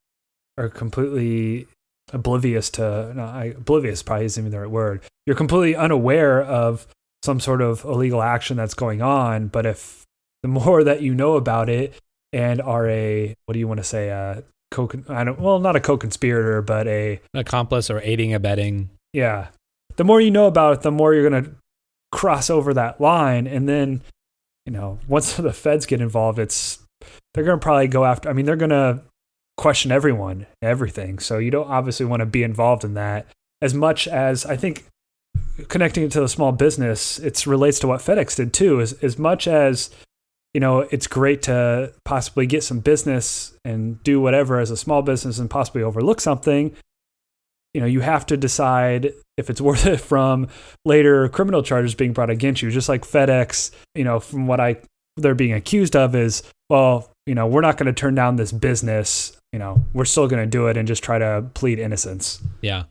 are 0.57 0.71
completely 0.71 1.67
oblivious 2.11 2.71
to 2.71 3.13
no, 3.15 3.23
I, 3.23 3.45
oblivious 3.57 4.03
probably 4.03 4.25
isn't 4.25 4.41
even 4.41 4.51
the 4.51 4.61
right 4.61 4.71
word. 4.71 5.03
You're 5.27 5.37
completely 5.37 5.77
unaware 5.77 6.43
of 6.43 6.87
some 7.23 7.39
sort 7.39 7.61
of 7.61 7.85
illegal 7.85 8.23
action 8.23 8.57
that's 8.57 8.73
going 8.73 9.03
on 9.03 9.49
but 9.49 9.67
if 9.67 10.05
the 10.43 10.49
more 10.49 10.83
that 10.83 11.03
you 11.03 11.15
know 11.15 11.35
about 11.35 11.69
it 11.69 11.93
and 12.33 12.63
are 12.63 12.89
a 12.89 13.35
what 13.45 13.53
do 13.53 13.59
you 13.59 13.69
want 13.69 13.79
to 13.79 13.85
say 13.85 14.11
uh 14.11 14.41
co 14.71 14.89
I 15.09 15.25
don't 15.25 15.41
well 15.41 15.59
not 15.59 15.77
a 15.77 15.81
co-conspirator 15.81 16.63
but 16.63 16.87
a 16.87 17.21
accomplice 17.35 17.91
or 17.91 18.01
aiding 18.03 18.35
abetting. 18.35 18.91
Yeah. 19.13 19.49
The 19.97 20.05
more 20.05 20.21
you 20.21 20.31
know 20.31 20.47
about 20.47 20.75
it, 20.75 20.81
the 20.83 20.93
more 20.93 21.15
you're 21.15 21.29
going 21.29 21.45
to 21.45 21.51
cross 22.13 22.51
over 22.51 22.73
that 22.75 23.01
line 23.01 23.47
and 23.47 23.69
then 23.69 24.03
you 24.69 24.73
know, 24.73 24.99
once 25.09 25.33
the 25.37 25.53
feds 25.53 25.87
get 25.87 26.01
involved, 26.01 26.39
it's 26.39 26.81
they're 27.35 27.45
going 27.45 27.59
to 27.59 27.63
probably 27.63 27.89
go 27.89 28.05
after 28.05 28.29
I 28.29 28.33
mean, 28.33 28.47
they're 28.47 28.57
going 28.57 28.71
to 28.71 29.01
question 29.57 29.91
everyone, 29.91 30.47
everything. 30.63 31.19
So 31.19 31.39
you 31.39 31.51
don't 31.51 31.69
obviously 31.69 32.07
want 32.07 32.21
to 32.21 32.27
be 32.27 32.43
involved 32.43 32.85
in 32.85 32.95
that 32.95 33.27
as 33.61 33.75
much 33.75 34.07
as 34.07 34.47
I 34.47 34.57
think 34.57 34.85
connecting 35.69 36.05
it 36.05 36.13
to 36.13 36.21
the 36.21 36.29
small 36.29 36.53
business, 36.53 37.19
it 37.19 37.47
relates 37.47 37.79
to 37.81 37.89
what 37.89 38.01
FedEx 38.01 38.37
did 38.37 38.53
too. 38.53 38.81
As 38.81 38.93
as 38.95 39.19
much 39.19 39.49
as 39.49 39.91
you 40.55 40.61
know, 40.61 40.81
it's 40.81 41.07
great 41.07 41.43
to 41.43 41.93
possibly 42.05 42.47
get 42.47 42.65
some 42.65 42.81
business 42.81 43.57
and 43.65 44.03
do 44.03 44.21
whatever 44.21 44.59
as 44.61 44.71
a 44.71 44.77
small 44.77 45.03
business 45.03 45.39
and 45.39 45.51
possibly 45.51 45.83
overlook 45.83 46.21
something. 46.21 46.75
You 47.75 47.83
know, 47.83 47.87
you 47.87 48.01
have 48.01 48.25
to 48.27 48.37
decide 48.37 49.13
if 49.37 49.51
it's 49.51 49.61
worth 49.61 49.87
it 49.87 50.01
from 50.01 50.49
later 50.85 51.29
criminal 51.29 51.63
charges 51.63 51.95
being 51.95 52.13
brought 52.13 52.31
against 52.31 52.63
you. 52.63 52.71
Just 52.71 52.89
like 52.89 53.03
FedEx, 53.03 53.71
you 53.95 54.05
know, 54.05 54.21
from 54.21 54.47
what 54.47 54.61
I 54.61 54.79
they're 55.17 55.35
being 55.35 55.53
accused 55.53 55.97
of 55.97 56.15
is, 56.15 56.43
well, 56.71 57.11
you 57.27 57.35
know, 57.35 57.47
we're 57.47 57.61
not 57.61 57.77
going 57.77 57.87
to 57.87 57.93
turn 57.93 58.15
down 58.15 58.37
this 58.37 58.53
business. 58.53 59.37
You 59.53 59.59
know, 59.59 59.85
we're 59.93 60.05
still 60.05 60.29
going 60.29 60.43
to 60.43 60.51
do 60.51 60.69
it 60.69 60.77
and 60.77 60.87
just 60.87 61.03
try 61.03 61.19
to 61.19 61.45
plead 61.55 61.79
innocence. 61.79 62.41
Yeah. 62.63 62.85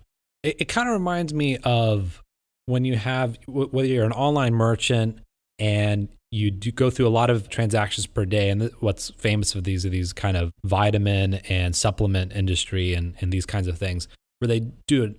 It, 0.44 0.62
it 0.62 0.66
kind 0.68 0.90
of 0.90 0.94
reminds 0.94 1.34
me 1.34 1.58
of 1.58 2.22
when 2.66 2.86
you 2.86 2.96
have, 2.98 3.38
whether 3.48 3.88
you're 3.88 4.06
an 4.06 4.12
online 4.12 4.54
merchant 4.54 5.20
and 5.58 6.10
you 6.38 6.52
do 6.52 6.72
go 6.72 6.90
through 6.90 7.08
a 7.08 7.10
lot 7.10 7.30
of 7.30 7.50
transactions 7.50 8.06
per 8.08 8.26
day. 8.26 8.50
And 8.50 8.72
what's 8.80 9.12
famous 9.12 9.56
of 9.56 9.64
these 9.64 9.86
are 9.86 9.90
these 9.90 10.14
kind 10.14 10.38
of 10.38 10.52
vitamin 10.64 11.36
and 11.50 11.76
supplement 11.76 12.32
industry 12.34 12.94
and, 12.94 13.16
and 13.20 13.32
these 13.32 13.46
kinds 13.46 13.68
of 13.68 13.78
things 13.78 14.08
where 14.40 14.48
they 14.48 14.62
do 14.88 15.16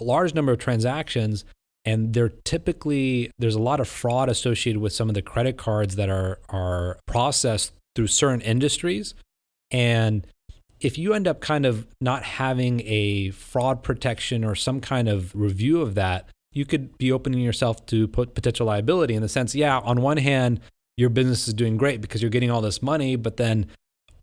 a 0.00 0.04
large 0.04 0.34
number 0.34 0.52
of 0.52 0.58
transactions 0.58 1.44
and 1.84 2.14
they're 2.14 2.28
typically 2.28 3.30
there's 3.38 3.54
a 3.54 3.60
lot 3.60 3.80
of 3.80 3.88
fraud 3.88 4.28
associated 4.28 4.80
with 4.80 4.92
some 4.92 5.08
of 5.08 5.14
the 5.14 5.22
credit 5.22 5.56
cards 5.56 5.96
that 5.96 6.08
are 6.08 6.38
are 6.48 6.98
processed 7.06 7.72
through 7.94 8.06
certain 8.06 8.40
industries 8.40 9.14
and 9.70 10.26
if 10.80 10.98
you 10.98 11.14
end 11.14 11.28
up 11.28 11.40
kind 11.40 11.64
of 11.64 11.86
not 12.00 12.22
having 12.24 12.80
a 12.84 13.30
fraud 13.30 13.82
protection 13.82 14.44
or 14.44 14.54
some 14.54 14.80
kind 14.80 15.08
of 15.08 15.34
review 15.34 15.80
of 15.80 15.94
that 15.94 16.28
you 16.52 16.64
could 16.64 16.96
be 16.98 17.10
opening 17.12 17.40
yourself 17.40 17.84
to 17.86 18.08
potential 18.08 18.66
liability 18.66 19.14
in 19.14 19.22
the 19.22 19.28
sense 19.28 19.54
yeah 19.54 19.78
on 19.80 20.00
one 20.00 20.16
hand 20.16 20.60
your 20.96 21.08
business 21.08 21.48
is 21.48 21.54
doing 21.54 21.76
great 21.76 22.00
because 22.00 22.20
you're 22.20 22.30
getting 22.30 22.50
all 22.50 22.60
this 22.60 22.82
money 22.82 23.16
but 23.16 23.36
then 23.36 23.66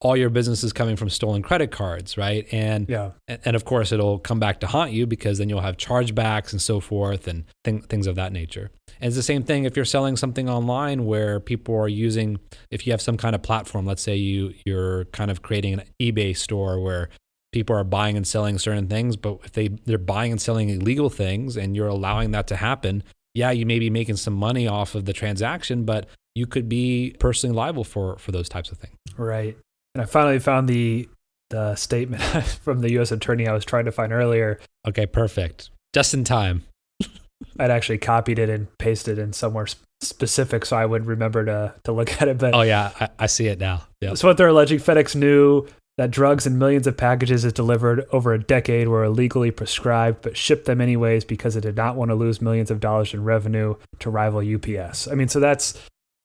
all 0.01 0.15
your 0.15 0.29
business 0.29 0.63
is 0.63 0.71
coming 0.71 0.95
from 0.95 1.09
stolen 1.09 1.41
credit 1.41 1.71
cards, 1.71 2.17
right? 2.17 2.48
And 2.51 2.88
yeah, 2.88 3.12
and 3.27 3.55
of 3.55 3.65
course 3.65 3.91
it'll 3.91 4.19
come 4.19 4.39
back 4.39 4.62
to 4.62 4.67
haunt 4.67 4.91
you 4.91 5.05
because 5.05 5.38
then 5.39 5.50
you'll 5.50 5.62
have 5.62 5.77
chargebacks 5.77 6.51
and 6.51 6.62
so 6.62 6.79
forth 6.79 7.27
and 7.27 7.43
th- 7.65 7.83
things 7.83 8.07
of 8.07 8.15
that 8.15 8.31
nature. 8.31 8.71
And 9.01 9.07
it's 9.07 9.15
the 9.15 9.24
same 9.24 9.43
thing 9.43 9.65
if 9.65 9.75
you're 9.75 9.86
selling 9.86 10.15
something 10.15 10.50
online 10.50 11.05
where 11.05 11.39
people 11.39 11.75
are 11.75 11.89
using, 11.89 12.39
if 12.71 12.88
you 12.88 12.93
have 12.93 13.01
some 13.01 13.17
kind 13.17 13.36
of 13.36 13.41
platform, 13.41 13.86
let's 13.86 14.01
say 14.01 14.15
you 14.15 14.53
you're 14.65 15.05
kind 15.05 15.29
of 15.29 15.41
creating 15.41 15.74
an 15.74 15.83
eBay 16.01 16.36
store 16.36 16.79
where 16.79 17.09
people 17.51 17.75
are 17.75 17.84
buying 17.84 18.15
and 18.15 18.27
selling 18.27 18.58
certain 18.58 18.88
things, 18.88 19.15
but 19.15 19.39
if 19.44 19.51
they 19.53 19.68
they're 19.68 19.98
buying 19.98 20.32
and 20.32 20.41
selling 20.41 20.70
illegal 20.70 21.10
things 21.10 21.58
and 21.58 21.75
you're 21.75 21.88
allowing 21.88 22.32
that 22.32 22.48
to 22.48 22.56
happen, 22.56 23.03
yeah, 23.34 23.51
you 23.51 23.65
may 23.65 23.79
be 23.79 23.89
making 23.89 24.18
some 24.18 24.34
money 24.34 24.68
off 24.68 24.96
of 24.96 25.06
the 25.06 25.13
transaction, 25.13 25.84
but 25.86 26.08
you 26.36 26.48
could 26.48 26.70
be 26.70 27.15
personally 27.20 27.56
liable 27.56 27.84
for 27.84 28.18
for 28.18 28.32
those 28.32 28.50
types 28.50 28.72
of 28.72 28.77
things. 28.77 28.96
Right. 29.18 29.58
And 29.96 30.01
I 30.01 30.06
finally 30.06 30.39
found 30.39 30.70
the 30.70 31.10
the 31.50 31.75
statement 31.75 32.22
from 32.63 32.82
the 32.82 32.91
U.S. 32.94 33.12
attorney 33.12 33.48
I 33.48 33.53
was 33.53 33.65
trying 33.65 33.86
to 33.86 33.91
find 33.91 34.13
earlier. 34.13 34.60
Okay, 34.88 35.06
perfect. 35.06 35.70
Just 35.94 36.13
in 36.13 36.24
time. 36.24 36.63
I'd 37.60 37.72
actually 37.72 37.98
copied 37.98 38.38
it 38.39 38.50
and 38.50 38.68
pasted 38.77 39.18
it 39.18 39.22
in 39.22 39.34
somewhere 39.34 39.68
specific 40.01 40.65
so 40.65 40.77
I 40.77 40.86
would 40.86 41.06
remember 41.06 41.44
to 41.46 41.74
to 41.84 41.91
look 41.91 42.22
at 42.22 42.27
it. 42.27 42.38
But 42.38 42.53
oh 42.53 42.62
yeah, 42.62 42.91
I, 43.00 43.10
I 43.20 43.25
see 43.25 43.48
it 43.48 43.60
now. 43.60 43.84
Yeah. 44.01 44.13
So 44.13 44.27
what 44.27 44.38
they're 44.38 44.48
alleging, 44.48 44.79
FedEx 44.79 45.15
knew 45.15 45.68
that 46.00 46.12
drugs 46.12 46.48
in 46.48 46.58
millions 46.58 46.88
of 46.88 46.96
packages 46.96 47.44
it 47.44 47.53
delivered 47.53 48.08
over 48.13 48.32
a 48.32 48.41
decade 48.41 48.88
were 48.88 49.03
illegally 49.03 49.51
prescribed, 49.51 50.22
but 50.22 50.38
shipped 50.38 50.63
them 50.63 50.79
anyways 50.79 51.25
because 51.25 51.58
it 51.58 51.62
did 51.62 51.75
not 51.75 51.98
want 51.98 52.08
to 52.08 52.15
lose 52.15 52.41
millions 52.41 52.72
of 52.72 52.79
dollars 52.79 53.13
in 53.13 53.22
revenue 53.25 53.75
to 54.00 54.10
rival 54.10 54.39
UPS. 54.39 55.10
I 55.10 55.15
mean, 55.15 55.27
so 55.27 55.41
that's 55.41 55.77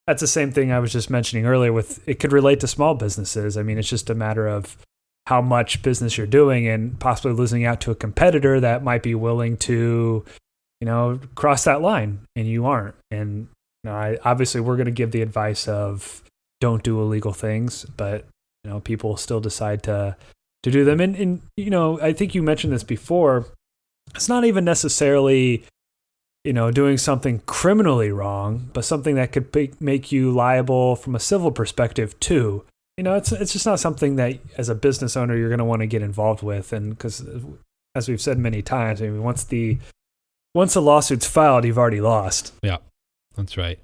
that's 0.06 0.20
the 0.20 0.28
same 0.28 0.52
thing 0.52 0.70
I 0.70 0.78
was 0.78 0.92
just 0.92 1.10
mentioning 1.10 1.44
earlier 1.44 1.72
with 1.72 2.08
it 2.08 2.20
could 2.20 2.30
relate 2.30 2.60
to 2.60 2.68
small 2.68 2.94
businesses. 2.94 3.56
I 3.56 3.64
mean, 3.64 3.76
it's 3.76 3.88
just 3.88 4.08
a 4.08 4.14
matter 4.14 4.46
of 4.46 4.76
how 5.26 5.40
much 5.40 5.82
business 5.82 6.16
you're 6.16 6.28
doing 6.28 6.68
and 6.68 7.00
possibly 7.00 7.32
losing 7.32 7.64
out 7.64 7.80
to 7.80 7.90
a 7.90 7.96
competitor 7.96 8.60
that 8.60 8.84
might 8.84 9.02
be 9.02 9.16
willing 9.16 9.56
to, 9.56 10.24
you 10.80 10.84
know, 10.86 11.18
cross 11.34 11.64
that 11.64 11.82
line 11.82 12.20
and 12.36 12.46
you 12.46 12.64
aren't. 12.64 12.94
And 13.10 13.48
you 13.82 13.90
know, 13.90 13.96
I, 13.96 14.18
obviously 14.24 14.60
we're 14.60 14.76
going 14.76 14.84
to 14.84 14.92
give 14.92 15.10
the 15.10 15.22
advice 15.22 15.66
of 15.66 16.22
don't 16.60 16.84
do 16.84 17.00
illegal 17.00 17.32
things, 17.32 17.84
but 17.96 18.24
you 18.64 18.70
know, 18.70 18.80
people 18.80 19.16
still 19.16 19.40
decide 19.40 19.82
to 19.84 20.16
to 20.62 20.70
do 20.70 20.84
them. 20.84 21.00
And, 21.00 21.14
and 21.16 21.42
you 21.56 21.70
know, 21.70 22.00
I 22.00 22.12
think 22.12 22.34
you 22.34 22.42
mentioned 22.42 22.72
this 22.72 22.84
before. 22.84 23.46
It's 24.14 24.28
not 24.28 24.44
even 24.44 24.64
necessarily 24.64 25.64
you 26.44 26.52
know, 26.52 26.70
doing 26.70 26.98
something 26.98 27.40
criminally 27.46 28.10
wrong, 28.10 28.68
but 28.74 28.84
something 28.84 29.14
that 29.14 29.32
could 29.32 29.80
make 29.80 30.12
you 30.12 30.30
liable 30.30 30.94
from 30.94 31.14
a 31.14 31.20
civil 31.20 31.50
perspective 31.50 32.18
too. 32.20 32.64
You 32.98 33.02
know, 33.02 33.14
it's 33.14 33.32
it's 33.32 33.52
just 33.52 33.66
not 33.66 33.80
something 33.80 34.16
that 34.16 34.38
as 34.56 34.68
a 34.68 34.74
business 34.74 35.16
owner 35.16 35.36
you're 35.36 35.48
going 35.48 35.58
to 35.58 35.64
want 35.64 35.80
to 35.80 35.86
get 35.86 36.02
involved 36.02 36.42
with, 36.42 36.72
and 36.72 36.90
because 36.90 37.26
as 37.94 38.08
we've 38.08 38.20
said 38.20 38.38
many 38.38 38.62
times, 38.62 39.00
I 39.00 39.06
mean, 39.06 39.22
once 39.22 39.42
the 39.42 39.78
once 40.54 40.74
the 40.74 40.82
lawsuit's 40.82 41.26
filed, 41.26 41.64
you've 41.64 41.78
already 41.78 42.02
lost. 42.02 42.52
Yeah, 42.62 42.76
that's 43.34 43.56
right. 43.56 43.80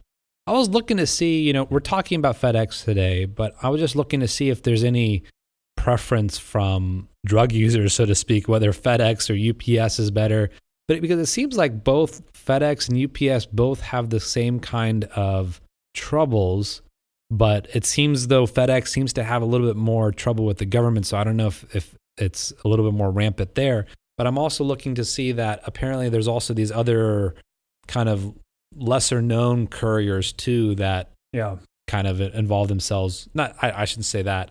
I 0.50 0.52
was 0.54 0.68
looking 0.68 0.96
to 0.96 1.06
see, 1.06 1.42
you 1.42 1.52
know, 1.52 1.68
we're 1.70 1.78
talking 1.78 2.18
about 2.18 2.34
FedEx 2.34 2.84
today, 2.84 3.24
but 3.24 3.54
I 3.62 3.68
was 3.68 3.80
just 3.80 3.94
looking 3.94 4.18
to 4.18 4.26
see 4.26 4.50
if 4.50 4.64
there's 4.64 4.82
any 4.82 5.22
preference 5.76 6.38
from 6.38 7.08
drug 7.24 7.52
users, 7.52 7.94
so 7.94 8.04
to 8.04 8.16
speak, 8.16 8.48
whether 8.48 8.72
FedEx 8.72 9.30
or 9.30 9.80
UPS 9.84 10.00
is 10.00 10.10
better. 10.10 10.50
But 10.88 11.02
because 11.02 11.20
it 11.20 11.26
seems 11.26 11.56
like 11.56 11.84
both 11.84 12.32
FedEx 12.32 12.88
and 12.88 13.30
UPS 13.30 13.46
both 13.46 13.80
have 13.82 14.10
the 14.10 14.18
same 14.18 14.58
kind 14.58 15.04
of 15.14 15.60
troubles, 15.94 16.82
but 17.30 17.68
it 17.72 17.84
seems 17.84 18.26
though 18.26 18.44
FedEx 18.44 18.88
seems 18.88 19.12
to 19.12 19.22
have 19.22 19.42
a 19.42 19.46
little 19.46 19.68
bit 19.68 19.76
more 19.76 20.10
trouble 20.10 20.46
with 20.46 20.58
the 20.58 20.64
government. 20.64 21.06
So 21.06 21.16
I 21.16 21.22
don't 21.22 21.36
know 21.36 21.46
if, 21.46 21.76
if 21.76 21.94
it's 22.18 22.52
a 22.64 22.68
little 22.68 22.90
bit 22.90 22.98
more 22.98 23.12
rampant 23.12 23.54
there. 23.54 23.86
But 24.18 24.26
I'm 24.26 24.36
also 24.36 24.64
looking 24.64 24.96
to 24.96 25.04
see 25.04 25.30
that 25.30 25.60
apparently 25.64 26.08
there's 26.08 26.26
also 26.26 26.54
these 26.54 26.72
other 26.72 27.36
kind 27.86 28.08
of 28.08 28.34
lesser 28.74 29.20
known 29.20 29.66
couriers 29.66 30.32
too 30.32 30.74
that 30.76 31.10
yeah 31.32 31.56
kind 31.86 32.06
of 32.06 32.20
involve 32.20 32.68
themselves. 32.68 33.28
Not 33.34 33.56
I, 33.60 33.82
I 33.82 33.84
shouldn't 33.84 34.06
say 34.06 34.22
that. 34.22 34.50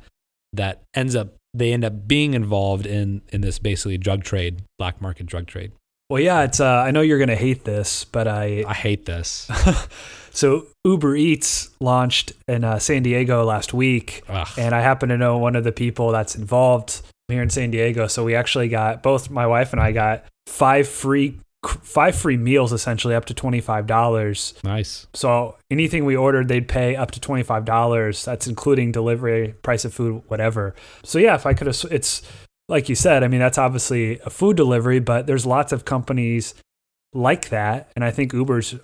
That 0.53 0.81
ends 0.93 1.15
up 1.15 1.35
they 1.53 1.73
end 1.73 1.85
up 1.85 2.07
being 2.07 2.33
involved 2.33 2.85
in 2.85 3.21
in 3.29 3.41
this 3.41 3.59
basically 3.59 3.97
drug 3.97 4.23
trade, 4.23 4.63
black 4.77 5.01
market 5.01 5.25
drug 5.25 5.47
trade. 5.47 5.71
Well, 6.09 6.21
yeah, 6.21 6.41
it's. 6.41 6.59
Uh, 6.59 6.65
I 6.65 6.91
know 6.91 7.01
you're 7.01 7.19
gonna 7.19 7.35
hate 7.35 7.65
this, 7.65 8.03
but 8.03 8.27
I 8.27 8.63
I 8.67 8.73
hate 8.73 9.05
this. 9.05 9.49
so 10.31 10.65
Uber 10.83 11.15
Eats 11.15 11.69
launched 11.79 12.33
in 12.47 12.63
uh, 12.63 12.79
San 12.79 13.03
Diego 13.03 13.43
last 13.43 13.73
week, 13.73 14.23
Ugh. 14.27 14.47
and 14.57 14.73
I 14.73 14.81
happen 14.81 15.09
to 15.09 15.17
know 15.17 15.37
one 15.37 15.55
of 15.55 15.63
the 15.63 15.71
people 15.71 16.11
that's 16.11 16.35
involved 16.35 17.01
here 17.27 17.43
in 17.43 17.51
San 17.51 17.69
Diego. 17.69 18.07
So 18.07 18.23
we 18.23 18.33
actually 18.33 18.69
got 18.69 19.03
both 19.03 19.29
my 19.29 19.45
wife 19.45 19.71
and 19.71 19.79
I 19.79 19.91
got 19.91 20.25
five 20.47 20.87
free 20.87 21.39
five 21.65 22.15
free 22.15 22.37
meals 22.37 22.71
essentially 22.71 23.13
up 23.13 23.25
to 23.25 23.33
$25 23.33 24.63
nice 24.63 25.07
so 25.13 25.57
anything 25.69 26.05
we 26.05 26.15
ordered 26.15 26.47
they'd 26.47 26.69
pay 26.69 26.95
up 26.95 27.11
to 27.11 27.19
$25 27.19 28.23
that's 28.23 28.47
including 28.47 28.93
delivery 28.93 29.53
price 29.61 29.83
of 29.83 29.93
food 29.93 30.23
whatever 30.27 30.73
so 31.03 31.19
yeah 31.19 31.35
if 31.35 31.45
i 31.45 31.53
could 31.53 31.67
have 31.67 31.77
it's 31.91 32.21
like 32.69 32.87
you 32.87 32.95
said, 32.95 33.23
I 33.23 33.27
mean, 33.27 33.39
that's 33.39 33.57
obviously 33.57 34.19
a 34.19 34.29
food 34.29 34.55
delivery, 34.55 34.99
but 34.99 35.27
there's 35.27 35.45
lots 35.45 35.73
of 35.73 35.83
companies 35.83 36.53
like 37.13 37.49
that. 37.49 37.91
And 37.95 38.05
I 38.05 38.11
think 38.11 38.31
Uber's 38.31 38.75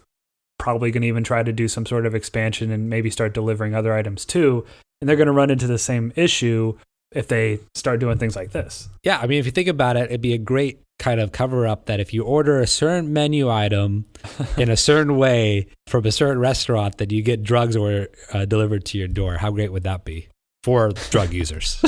probably 0.58 0.90
going 0.90 1.04
to 1.04 1.08
even 1.08 1.24
try 1.24 1.44
to 1.44 1.54
do 1.54 1.68
some 1.68 1.86
sort 1.86 2.06
of 2.06 2.16
expansion 2.16 2.72
and 2.72 2.90
maybe 2.90 3.12
start 3.12 3.34
delivering 3.34 3.76
other 3.76 3.94
items 3.94 4.26
too. 4.26 4.66
And 5.00 5.08
they're 5.08 5.16
going 5.16 5.28
to 5.28 5.34
run 5.34 5.52
into 5.52 5.68
the 5.68 5.78
same 5.78 6.12
issue 6.16 6.78
if 7.12 7.28
they 7.28 7.60
start 7.76 8.00
doing 8.00 8.18
things 8.18 8.36
like 8.36 8.52
this. 8.52 8.90
Yeah. 9.04 9.20
I 9.20 9.28
mean, 9.28 9.40
if 9.40 9.46
you 9.46 9.52
think 9.52 9.68
about 9.68 9.96
it, 9.98 10.06
it'd 10.06 10.22
be 10.22 10.34
a 10.34 10.40
great 10.40 10.82
kind 11.00 11.20
of 11.20 11.32
cover 11.32 11.68
up 11.68 11.86
that 11.86 12.00
if 12.00 12.14
you 12.14 12.24
order 12.24 12.60
a 12.60 12.68
certain 12.68 13.12
menu 13.14 13.50
item 13.50 14.06
in 14.58 14.70
a 14.70 14.78
certain 14.78 15.18
way 15.18 15.68
from 15.88 16.06
a 16.06 16.12
certain 16.12 16.40
restaurant, 16.40 16.98
that 16.98 17.12
you 17.12 17.22
get 17.22 17.44
drugs 17.44 17.76
or 17.76 18.08
uh, 18.34 18.46
delivered 18.46 18.86
to 18.86 18.98
your 18.98 19.08
door. 19.08 19.38
How 19.38 19.52
great 19.52 19.72
would 19.72 19.84
that 19.84 20.06
be 20.06 20.28
for 20.64 20.92
drug 21.10 21.34
users? 21.42 21.84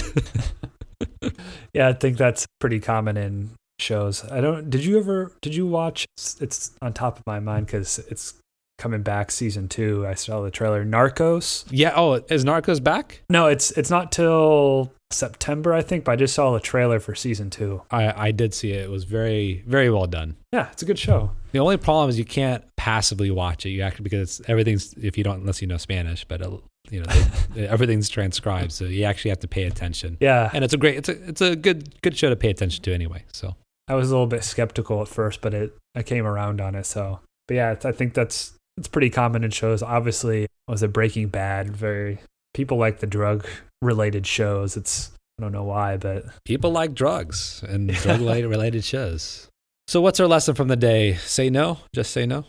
yeah, 1.73 1.87
I 1.87 1.93
think 1.93 2.17
that's 2.17 2.45
pretty 2.59 2.79
common 2.79 3.17
in 3.17 3.51
shows. 3.79 4.23
I 4.29 4.41
don't. 4.41 4.69
Did 4.69 4.83
you 4.83 4.97
ever? 4.97 5.31
Did 5.41 5.55
you 5.55 5.67
watch? 5.67 6.05
It's, 6.17 6.41
it's 6.41 6.71
on 6.81 6.93
top 6.93 7.19
of 7.19 7.25
my 7.25 7.39
mind 7.39 7.65
because 7.65 7.99
it's 8.09 8.35
coming 8.77 9.01
back 9.01 9.31
season 9.31 9.67
two. 9.67 10.05
I 10.07 10.13
saw 10.13 10.41
the 10.41 10.51
trailer. 10.51 10.85
Narcos. 10.85 11.65
Yeah. 11.69 11.93
Oh, 11.95 12.13
is 12.29 12.45
Narcos 12.45 12.83
back? 12.83 13.21
No, 13.29 13.47
it's 13.47 13.71
it's 13.71 13.89
not 13.89 14.11
till 14.11 14.91
September, 15.11 15.73
I 15.73 15.81
think. 15.81 16.03
But 16.03 16.13
I 16.13 16.15
just 16.17 16.33
saw 16.33 16.51
the 16.53 16.59
trailer 16.59 16.99
for 16.99 17.15
season 17.15 17.49
two. 17.49 17.81
I 17.91 18.27
I 18.27 18.31
did 18.31 18.53
see 18.53 18.71
it. 18.71 18.83
It 18.83 18.89
was 18.89 19.03
very 19.03 19.63
very 19.67 19.89
well 19.89 20.07
done. 20.07 20.37
Yeah, 20.51 20.69
it's 20.71 20.81
a 20.81 20.85
good 20.85 20.99
show. 20.99 21.31
The 21.51 21.59
only 21.59 21.77
problem 21.77 22.09
is 22.09 22.19
you 22.19 22.25
can't 22.25 22.63
passively 22.75 23.31
watch 23.31 23.65
it. 23.65 23.69
You 23.69 23.81
actually 23.81 24.03
because 24.03 24.41
everything's 24.47 24.93
if 24.93 25.17
you 25.17 25.23
don't 25.23 25.41
unless 25.41 25.61
you 25.61 25.67
know 25.67 25.77
Spanish, 25.77 26.25
but 26.25 26.41
uh, 26.41 26.57
you 26.89 27.01
know 27.01 27.07
they, 27.53 27.67
everything's 27.67 28.09
transcribed, 28.09 28.71
so 28.71 28.85
you 28.85 29.03
actually 29.03 29.29
have 29.29 29.39
to 29.39 29.47
pay 29.47 29.63
attention. 29.63 30.17
Yeah, 30.19 30.49
and 30.53 30.63
it's 30.63 30.73
a 30.73 30.77
great, 30.77 30.97
it's 30.97 31.09
a 31.09 31.29
it's 31.29 31.41
a 31.41 31.55
good 31.55 32.01
good 32.01 32.17
show 32.17 32.29
to 32.29 32.35
pay 32.35 32.49
attention 32.49 32.83
to 32.83 32.93
anyway. 32.93 33.23
So 33.31 33.55
I 33.87 33.95
was 33.95 34.09
a 34.09 34.13
little 34.13 34.27
bit 34.27 34.43
skeptical 34.43 35.01
at 35.01 35.07
first, 35.07 35.41
but 35.41 35.53
it 35.53 35.77
I 35.95 36.03
came 36.03 36.25
around 36.25 36.61
on 36.61 36.75
it. 36.75 36.85
So, 36.85 37.19
but 37.47 37.55
yeah, 37.55 37.75
I 37.83 37.91
think 37.91 38.13
that's 38.13 38.53
it's 38.77 38.87
pretty 38.87 39.09
common 39.09 39.43
in 39.43 39.51
shows. 39.51 39.81
Obviously, 39.81 40.47
was 40.67 40.83
it 40.83 40.93
Breaking 40.93 41.29
Bad? 41.29 41.75
Very 41.75 42.19
people 42.53 42.77
like 42.77 42.99
the 42.99 43.07
drug 43.07 43.45
related 43.81 44.25
shows. 44.25 44.77
It's 44.77 45.11
I 45.39 45.43
don't 45.43 45.51
know 45.51 45.63
why, 45.63 45.97
but 45.97 46.25
people 46.45 46.71
like 46.71 46.93
drugs 46.93 47.63
and 47.67 47.89
drug 47.93 48.21
related 48.21 48.83
shows. 48.83 49.47
So, 49.87 50.01
what's 50.01 50.19
our 50.19 50.27
lesson 50.27 50.55
from 50.55 50.67
the 50.67 50.75
day? 50.75 51.13
Say 51.15 51.49
no. 51.49 51.79
Just 51.93 52.11
say 52.11 52.25
no. 52.25 52.45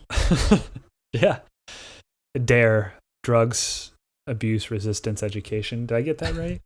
yeah. 1.12 1.40
Dare 2.44 2.94
drugs 3.22 3.92
abuse 4.26 4.70
resistance 4.70 5.22
education. 5.22 5.86
Did 5.86 5.96
I 5.96 6.02
get 6.02 6.18
that 6.18 6.34
right? 6.34 6.60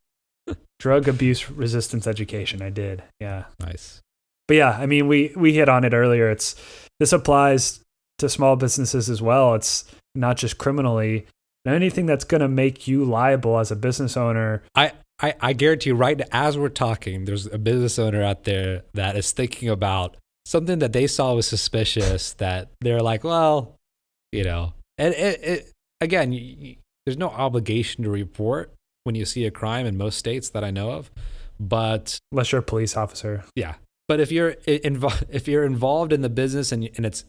Drug 0.79 1.09
abuse 1.09 1.51
resistance 1.51 2.07
education. 2.07 2.61
I 2.63 2.71
did. 2.71 3.03
Yeah. 3.21 3.45
Nice. 3.61 4.01
But 4.49 4.57
yeah, 4.57 4.71
I 4.71 4.87
mean, 4.87 5.09
we 5.09 5.33
we 5.37 5.55
hit 5.55 5.69
on 5.69 5.85
it 5.85 5.95
earlier. 5.95 6.31
It's 6.31 6.57
this 6.99 7.13
applies 7.13 7.81
to 8.19 8.29
small 8.29 8.57
businesses 8.57 9.09
as 9.09 9.23
well. 9.23 9.55
It's 9.55 9.85
not 10.15 10.37
just 10.37 10.59
criminally. 10.59 11.27
Anything 11.67 12.07
that's 12.07 12.25
going 12.25 12.41
to 12.41 12.49
make 12.49 12.89
you 12.89 13.05
liable 13.05 13.59
as 13.59 13.71
a 13.71 13.77
business 13.77 14.17
owner. 14.17 14.63
I, 14.75 14.93
I, 15.21 15.35
I 15.41 15.53
guarantee 15.53 15.91
you, 15.91 15.95
right 15.95 16.21
as 16.33 16.59
we're 16.59 16.69
talking, 16.69 17.25
there's 17.25 17.47
a 17.47 17.59
business 17.59 17.99
owner 17.99 18.23
out 18.23 18.45
there 18.45 18.83
that 18.95 19.17
is 19.17 19.31
thinking 19.31 19.69
about 19.69 20.17
something 20.45 20.81
that 20.81 20.93
they 20.93 21.07
saw 21.07 21.35
was 21.35 21.47
suspicious 21.47 22.33
that 22.39 22.71
they're 22.81 23.03
like, 23.03 23.23
well, 23.25 23.77
you 24.33 24.45
know, 24.45 24.73
and 24.99 25.15
it, 25.15 25.43
it 25.43 25.73
again, 26.01 26.33
you, 26.33 26.41
you, 26.41 26.77
there's 27.07 27.19
no 27.19 27.29
obligation 27.29 28.05
to 28.05 28.11
report 28.11 28.73
when 29.05 29.15
you 29.15 29.25
see 29.25 29.45
a 29.47 29.51
crime 29.51 29.87
in 29.87 29.97
most 29.97 30.19
states 30.19 30.51
that 30.51 30.65
I 30.65 30.71
know 30.71 30.91
of, 30.91 31.11
but 31.59 32.19
unless 32.33 32.53
you're 32.53 32.61
a 32.61 32.65
police 32.65 32.97
officer, 32.97 33.45
yeah. 33.55 33.75
But 34.09 34.21
if 34.21 34.33
you're 34.33 34.51
involved, 34.67 35.25
if 35.31 35.47
you're 35.47 35.65
involved 35.65 36.13
in 36.13 36.23
the 36.23 36.29
business 36.29 36.73
and 36.73 36.89
and 36.97 37.07
it's, 37.07 37.25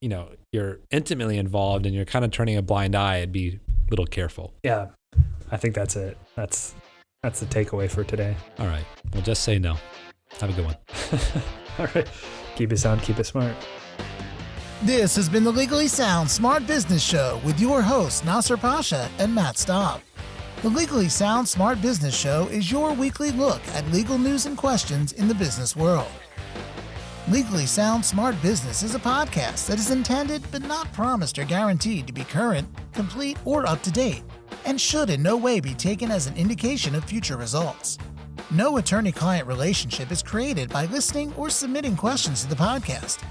you 0.00 0.08
know, 0.08 0.30
you're 0.52 0.78
intimately 0.90 1.38
involved 1.38 1.86
and 1.86 1.94
you're 1.94 2.04
kind 2.04 2.24
of 2.24 2.30
turning 2.30 2.56
a 2.56 2.62
blind 2.62 2.94
eye, 2.94 3.18
it'd 3.18 3.32
be 3.32 3.58
little 3.90 4.06
careful. 4.06 4.52
Yeah, 4.62 4.88
I 5.50 5.56
think 5.56 5.74
that's 5.74 5.96
it. 5.96 6.16
That's 6.36 6.74
that's 7.22 7.40
the 7.40 7.46
takeaway 7.46 7.90
for 7.90 8.04
today. 8.04 8.36
All 8.58 8.66
right. 8.66 8.84
Well, 9.12 9.22
just 9.22 9.44
say 9.44 9.58
no. 9.58 9.76
Have 10.40 10.50
a 10.50 10.52
good 10.52 10.64
one. 10.66 10.76
All 11.78 11.88
right. 11.94 12.08
Keep 12.56 12.72
it 12.72 12.78
sound, 12.78 13.02
keep 13.02 13.18
it 13.18 13.24
smart. 13.24 13.54
This 14.82 15.16
has 15.16 15.28
been 15.28 15.44
the 15.44 15.50
Legally 15.50 15.88
Sound 15.88 16.30
Smart 16.30 16.66
Business 16.66 17.02
Show 17.02 17.40
with 17.44 17.58
your 17.58 17.80
hosts, 17.80 18.24
Nasser 18.24 18.56
Pasha 18.56 19.08
and 19.18 19.34
Matt 19.34 19.56
Staub. 19.56 20.02
The 20.62 20.68
Legally 20.68 21.08
Sound 21.08 21.48
Smart 21.48 21.80
Business 21.80 22.14
Show 22.14 22.48
is 22.50 22.70
your 22.70 22.92
weekly 22.92 23.30
look 23.30 23.66
at 23.68 23.90
legal 23.90 24.18
news 24.18 24.46
and 24.46 24.56
questions 24.58 25.12
in 25.12 25.26
the 25.26 25.34
business 25.34 25.74
world. 25.74 26.10
Legally 27.28 27.64
Sound 27.64 28.04
Smart 28.04 28.40
Business 28.42 28.82
is 28.82 28.94
a 28.94 28.98
podcast 28.98 29.66
that 29.68 29.78
is 29.78 29.90
intended 29.90 30.42
but 30.52 30.60
not 30.60 30.92
promised 30.92 31.38
or 31.38 31.44
guaranteed 31.44 32.06
to 32.06 32.12
be 32.12 32.22
current, 32.22 32.68
complete, 32.92 33.38
or 33.46 33.66
up 33.66 33.82
to 33.82 33.90
date, 33.90 34.22
and 34.66 34.78
should 34.78 35.08
in 35.08 35.22
no 35.22 35.34
way 35.34 35.58
be 35.58 35.72
taken 35.72 36.10
as 36.10 36.26
an 36.26 36.36
indication 36.36 36.94
of 36.94 37.02
future 37.02 37.38
results. 37.38 37.96
No 38.50 38.76
attorney 38.76 39.10
client 39.10 39.48
relationship 39.48 40.12
is 40.12 40.22
created 40.22 40.68
by 40.68 40.84
listening 40.86 41.32
or 41.38 41.48
submitting 41.48 41.96
questions 41.96 42.42
to 42.42 42.48
the 42.50 42.56
podcast. 42.56 43.24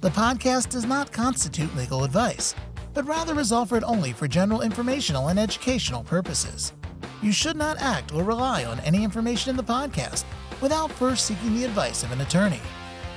The 0.00 0.10
podcast 0.10 0.70
does 0.70 0.84
not 0.84 1.10
constitute 1.10 1.74
legal 1.74 2.04
advice, 2.04 2.54
but 2.94 3.04
rather 3.04 3.40
is 3.40 3.50
offered 3.50 3.82
only 3.82 4.12
for 4.12 4.28
general 4.28 4.60
informational 4.60 5.26
and 5.26 5.40
educational 5.40 6.04
purposes. 6.04 6.72
You 7.20 7.32
should 7.32 7.56
not 7.56 7.80
act 7.80 8.14
or 8.14 8.22
rely 8.22 8.64
on 8.64 8.78
any 8.80 9.02
information 9.02 9.50
in 9.50 9.56
the 9.56 9.64
podcast 9.64 10.22
without 10.60 10.92
first 10.92 11.26
seeking 11.26 11.56
the 11.56 11.64
advice 11.64 12.04
of 12.04 12.12
an 12.12 12.20
attorney. 12.20 12.60